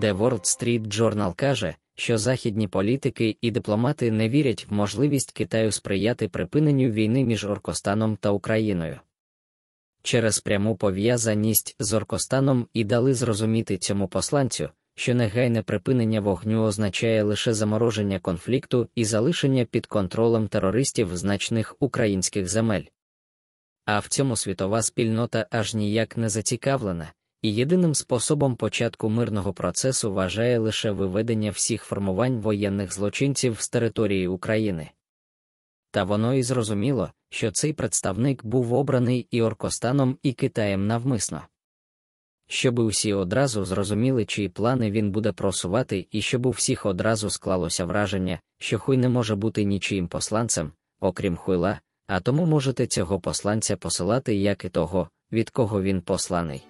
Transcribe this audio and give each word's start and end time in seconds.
The 0.00 0.18
World 0.18 0.44
Street 0.44 0.86
Journal 0.86 1.34
каже, 1.34 1.74
що 1.94 2.18
західні 2.18 2.68
політики 2.68 3.36
і 3.40 3.50
дипломати 3.50 4.10
не 4.10 4.28
вірять 4.28 4.66
в 4.70 4.74
можливість 4.74 5.32
Китаю 5.32 5.72
сприяти 5.72 6.28
припиненню 6.28 6.90
війни 6.90 7.24
між 7.24 7.44
Оркостаном 7.44 8.16
та 8.16 8.30
Україною. 8.30 9.00
Через 10.02 10.40
пряму 10.40 10.76
пов'язаність 10.76 11.76
з 11.78 11.92
Оркостаном 11.92 12.66
і 12.72 12.84
дали 12.84 13.14
зрозуміти 13.14 13.78
цьому 13.78 14.08
посланцю, 14.08 14.68
що 14.94 15.14
негайне 15.14 15.62
припинення 15.62 16.20
вогню 16.20 16.62
означає 16.62 17.22
лише 17.22 17.54
замороження 17.54 18.18
конфлікту 18.18 18.88
і 18.94 19.04
залишення 19.04 19.64
під 19.64 19.86
контролем 19.86 20.48
терористів 20.48 21.16
значних 21.16 21.76
українських 21.80 22.48
земель. 22.48 22.84
А 23.84 23.98
в 23.98 24.08
цьому 24.08 24.36
світова 24.36 24.82
спільнота 24.82 25.46
аж 25.50 25.74
ніяк 25.74 26.16
не 26.16 26.28
зацікавлена, 26.28 27.12
і 27.42 27.54
єдиним 27.54 27.94
способом 27.94 28.56
початку 28.56 29.08
мирного 29.08 29.52
процесу 29.52 30.12
вважає 30.12 30.58
лише 30.58 30.90
виведення 30.90 31.50
всіх 31.50 31.82
формувань 31.82 32.40
воєнних 32.40 32.94
злочинців 32.94 33.60
з 33.60 33.68
території 33.68 34.28
України. 34.28 34.90
Та 35.90 36.04
воно 36.04 36.34
і 36.34 36.42
зрозуміло, 36.42 37.10
що 37.30 37.50
цей 37.50 37.72
представник 37.72 38.44
був 38.44 38.74
обраний 38.74 39.26
і 39.30 39.42
Оркостаном, 39.42 40.18
і 40.22 40.32
Китаєм 40.32 40.86
навмисно. 40.86 41.42
Щоби 42.48 42.82
усі 42.82 43.12
одразу 43.12 43.64
зрозуміли, 43.64 44.24
чиї 44.24 44.48
плани 44.48 44.90
він 44.90 45.10
буде 45.10 45.32
просувати, 45.32 46.06
і 46.10 46.22
щоб 46.22 46.46
у 46.46 46.50
всіх 46.50 46.86
одразу 46.86 47.30
склалося 47.30 47.84
враження, 47.84 48.40
що 48.58 48.78
хуй 48.78 48.96
не 48.96 49.08
може 49.08 49.34
бути 49.34 49.64
нічиїм 49.64 50.08
посланцем, 50.08 50.72
окрім 51.00 51.36
хуйла, 51.36 51.80
а 52.06 52.20
тому 52.20 52.46
можете 52.46 52.86
цього 52.86 53.20
посланця 53.20 53.76
посилати 53.76 54.34
як 54.34 54.64
і 54.64 54.68
того, 54.68 55.08
від 55.32 55.50
кого 55.50 55.82
він 55.82 56.00
посланий. 56.00 56.62